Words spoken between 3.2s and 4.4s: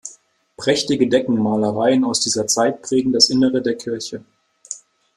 Innere der Kirche.